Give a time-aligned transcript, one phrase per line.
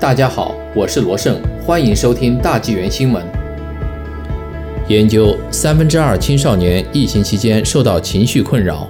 [0.00, 3.20] 大家好，我是罗胜，欢迎收听大纪元新闻。
[4.86, 8.88] 研究三分之二青少年疫情期间受到情绪困扰。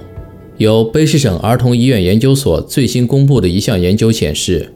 [0.57, 4.71] 由卑诗省儿童医院研究所最新公布的一项研究显示，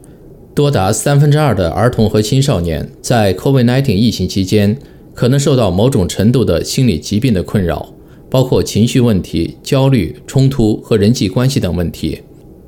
[0.55, 4.75] 多达三分之二的儿童和青少年在 COVID-19 疫情期间
[5.13, 7.93] 可能受到某种程度的心理疾病的困扰，
[8.31, 12.21] 包括情绪问题、焦虑、冲突和人际关系等问题。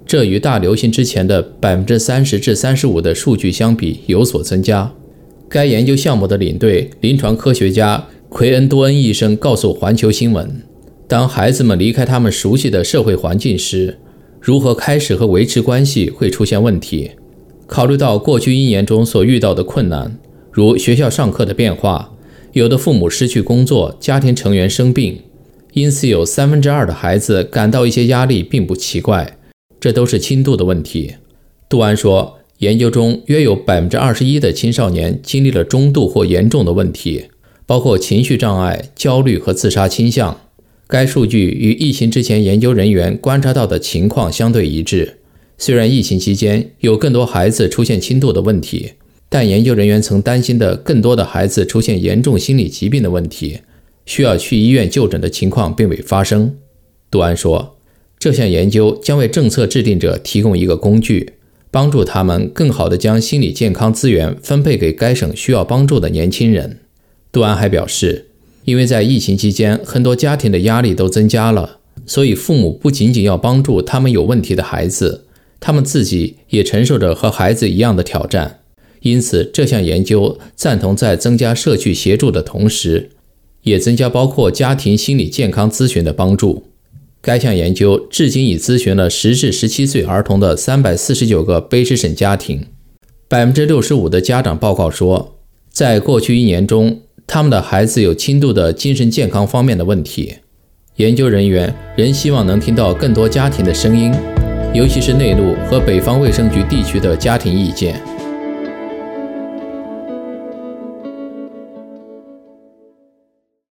[0.06, 4.94] 这与大流行之前的百分之三十至三十五的数据相比有所增加。
[5.50, 10.62] 该研究项目的领队临床科学家奎恩多恩医生告诉环球新闻
[11.08, 13.98] ：“当孩子们离开他们熟悉的社会环境时，
[14.40, 17.12] 如何开始和维持关系会出现问题。
[17.66, 20.18] 考虑到过去一年中所遇到的困难，
[20.52, 22.14] 如学校上课的变化，
[22.54, 25.22] 有的父母失去工作，家庭成员生病，
[25.74, 29.38] 因此有三分之二的孩子感到一些压力，并不奇怪。”
[29.86, 31.14] 这都是轻度的问题，
[31.70, 37.26] 杜安说，研究中约有百分之二十一的青少年经历了中度或严重的问题，
[37.68, 40.42] 包括情绪障碍、焦虑和自杀倾向。
[40.88, 45.20] 该数据与疫情之前研究人员观察到的情况相对一致。
[45.60, 48.94] 虽然疫情期间有更多孩子出现轻度的问题，
[49.30, 53.60] 但研究人员曾担心的更多的孩子出现严重心理疾病的问题，
[54.08, 56.56] 需要去医院就诊的情况并未发生。
[57.12, 57.75] 杜安说。
[58.18, 61.34] 这项研究将为政策制定者提供一个工具，
[61.70, 66.80] 帮助他们更好地将心理健康资源分配给该省需要帮助的年轻人。
[67.32, 68.28] 杜安还表示，
[68.64, 75.26] 因为在疫情期间，很多家庭的压力都增加了，所以父母不仅仅要帮助他们有问题的孩子，
[75.60, 78.62] 他们自己也承受着和孩子一样的挑战。
[79.02, 83.12] 因此，这项研究赞同在增加社区协助的同时，
[83.64, 86.64] 也增加包括家庭心理健康咨询的帮助。
[87.26, 92.68] 该项研究至今已咨询了十至十七岁儿童的三百四十九个卑诗省家庭，
[93.28, 95.40] 百分之六十五的家长报告说，
[95.72, 100.36] 在过去一年中，他们的孩子有轻度的精神健康方面的问题。
[100.98, 104.14] 研究人员仍希望能听到更多家庭的声音，
[104.76, 108.00] 尤其是内陆和北方卫生局地区的家庭意见。